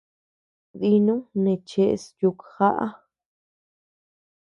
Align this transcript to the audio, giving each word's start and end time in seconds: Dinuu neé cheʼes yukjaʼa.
Dinuu 0.79 1.21
neé 1.41 1.57
cheʼes 1.69 2.03
yukjaʼa. 2.21 2.87